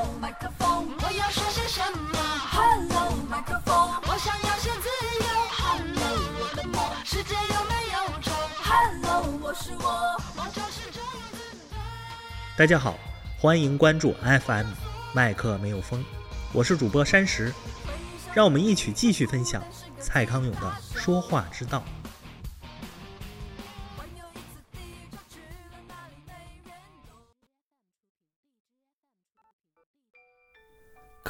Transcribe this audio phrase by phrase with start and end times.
[0.00, 2.18] Hello，麦克风，我要说些什么
[2.50, 3.74] ？Hello，麦克风，
[4.08, 4.88] 我想要些自
[5.20, 5.26] 由。
[5.50, 8.32] Hello，我的梦，世界有没有虫
[8.62, 11.38] ？Hello，我是我，梦就是这样子。
[12.56, 12.96] 大家好，
[13.38, 14.68] 欢迎关注 FM
[15.12, 16.02] 麦克没有风，
[16.54, 17.52] 我是主播山石，
[18.32, 19.62] 让我们一起继续分享
[19.98, 21.84] 蔡康永的说话之道。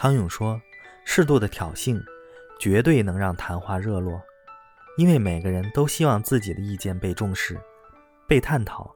[0.00, 0.58] 康永说
[1.04, 2.02] ：“适度的挑衅，
[2.58, 4.18] 绝对能让谈话热络，
[4.96, 7.60] 因为每个人都希望自己的意见被重视、
[8.26, 8.90] 被探讨，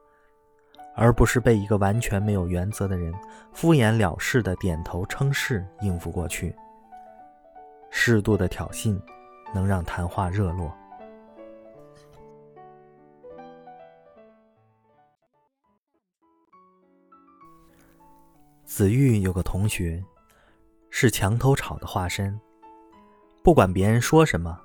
[0.95, 3.13] 而不是被一个完全没有原则的人
[3.53, 6.55] 敷衍了事的点头称是应付过去。
[7.91, 8.99] 适度的挑衅，
[9.53, 10.75] 能让谈话热络。”
[18.65, 20.03] 子玉有个同学，
[20.97, 22.39] 是墙头草的化身。
[23.43, 24.57] 不管别人说什么，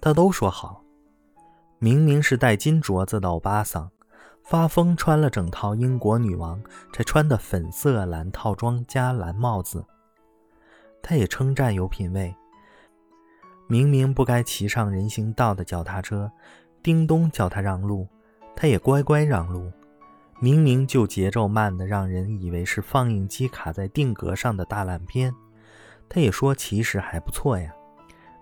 [0.00, 0.80] 他都说好。
[1.80, 3.90] 明明是戴金镯子的欧巴桑，
[4.44, 6.62] 发疯穿了整套英国女王
[6.92, 9.84] 才穿的粉色蓝套装加蓝帽子，
[11.02, 12.32] 他也称赞有品位。
[13.66, 16.30] 明明不该骑上人行道的脚踏车，
[16.84, 18.06] 叮咚叫他让路，
[18.54, 19.72] 他也乖乖让路。
[20.38, 25.34] 明明就节奏慢的让人以为是放映机卡在定格上的大烂片，
[26.08, 27.72] 他也说其实还不错呀。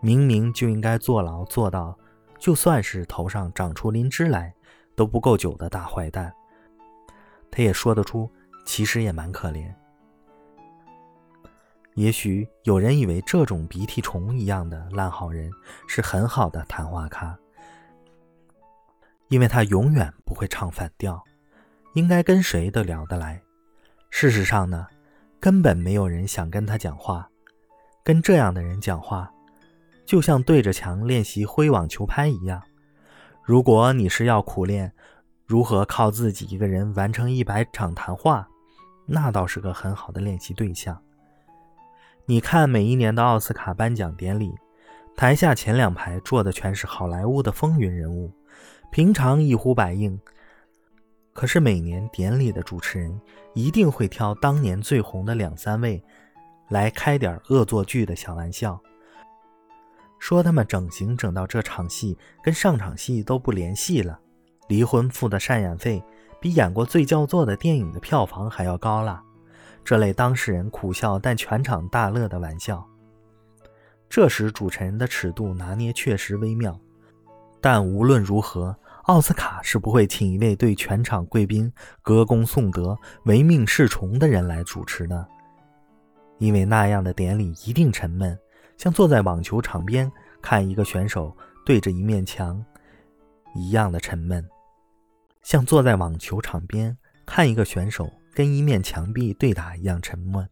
[0.01, 1.97] 明明就应该坐牢坐到，
[2.39, 4.53] 就算是头上长出灵芝来
[4.97, 6.33] 都不够久的大坏蛋，
[7.51, 8.31] 他也说得出
[8.65, 9.73] 其实也蛮可怜。
[11.95, 15.51] 也许有人以为这种鼻涕虫一样的烂好人
[15.87, 17.39] 是很好的谈话咖，
[19.29, 21.23] 因为他永远不会唱反调。
[21.95, 23.43] 应该跟谁都聊得来。
[24.09, 24.87] 事实上呢，
[25.39, 27.29] 根本没有人想跟他讲话。
[28.05, 29.33] 跟这样的人讲话，
[30.05, 32.61] 就像对着墙练习挥网球拍一样。
[33.45, 34.93] 如果你是要苦练
[35.47, 38.49] 如何靠自己一个人完成一百场谈话，
[39.07, 41.01] 那倒是个很好的练习对象。
[42.27, 44.53] 你看每一年的奥斯卡颁奖典礼，
[45.17, 48.33] 台下前两排坐的全是好莱坞的风云人物，
[48.91, 50.19] 平常一呼百应。
[51.33, 53.21] 可是每年典礼的主持人
[53.55, 56.03] 一定会挑当年最红的两三位，
[56.73, 58.81] 来开点恶作剧的小玩笑，
[60.19, 64.19] 说他们整形整到这场戏跟上场戏都不联系了，
[64.69, 66.03] 离婚付的赡养费
[66.41, 69.23] 比演过最叫座的电影的票房还要高了。
[69.85, 72.83] 这类当事人苦笑但全场大乐的玩笑，
[74.09, 76.81] 这时主持人的尺度拿捏确实微妙，
[77.61, 78.75] 但无论如何。
[79.07, 81.71] 奥斯卡是不会请一位对全场贵宾
[82.03, 85.27] 歌功颂德、唯命是从的人来主持的，
[86.43, 88.37] 因为那样的典礼一定沉闷，
[88.77, 90.11] 像坐在网球场边
[90.43, 92.61] 看一个选手对着一面墙
[93.55, 94.45] 一样的沉闷，
[95.45, 100.45] 像坐在网球场边看一个选手跟一面墙壁对打一样沉闷。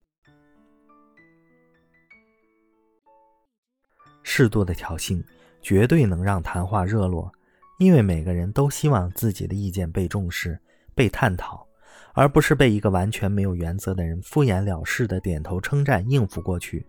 [4.22, 5.20] 适度的挑衅
[5.60, 7.32] 绝对能让谈话热络。
[7.80, 10.60] 因为每个人都希望自己的意见被重视、
[10.94, 11.66] 被探讨，
[12.12, 16.86] 而不是被一个完全没有原则的人敷衍了事的点头称赞应付过去。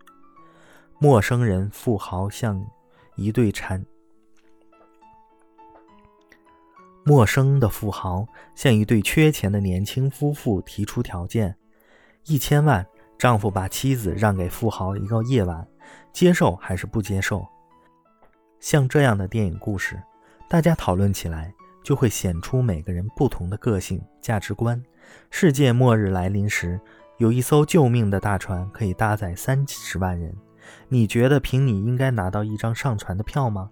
[0.98, 2.64] 陌生人、富豪像
[3.16, 3.84] 一对缠，
[7.04, 11.56] 陌生的富豪向一对缺钱的年轻夫妇提出条件：
[12.26, 12.86] 一千万，
[13.18, 15.66] 丈夫把妻子让给富豪一个夜晚，
[16.12, 17.46] 接受还是不接受？
[18.60, 20.00] 像这样的电影故事。
[20.48, 21.52] 大家讨论起来，
[21.82, 24.80] 就会显出每个人不同的个性、价值观。
[25.30, 26.80] 世界末日来临时，
[27.18, 30.34] 有一艘救命的大船可以搭载三十万人。
[30.88, 33.70] 你觉得凭你应该拿到一张上船的票吗？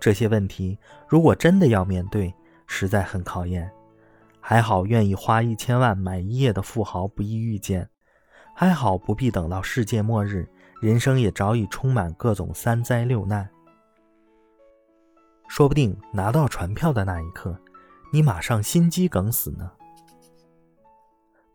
[0.00, 0.78] 这些问题，
[1.08, 2.34] 如果真的要面对，
[2.66, 3.70] 实在很考验。
[4.40, 7.88] 还好，愿意花一千万买一夜的富豪不易遇见。
[8.54, 10.48] 还好，不必等到世界末日，
[10.80, 13.48] 人生也早已充满各种三灾六难。
[15.48, 17.58] 说不定拿到船票的那一刻，
[18.12, 19.70] 你马上心肌梗死呢。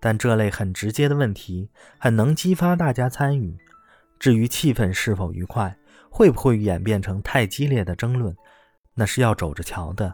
[0.01, 1.69] 但这类很直接的问题，
[1.99, 3.55] 很能激发大家参与。
[4.19, 5.77] 至于气氛是否愉快，
[6.09, 8.35] 会不会演变成太激烈的争论，
[8.93, 10.13] 那是要走着瞧的。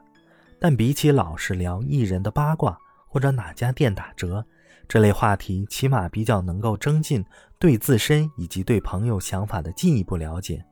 [0.60, 4.46] 但比起老是聊艺人的八卦或者哪家店打折
[4.88, 7.24] 这类话题，起码比较能够增进
[7.58, 10.64] 对自身以及对朋友想法的进一步了解。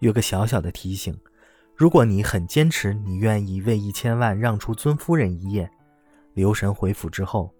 [0.00, 1.16] 有个小小的提醒。
[1.74, 5.68] 如果你很坚持，你愿意为一千万让出尊夫人一夜，
[6.34, 7.52] 留神回府之后，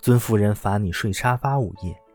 [0.00, 2.07] 尊夫人罚你睡沙发午夜。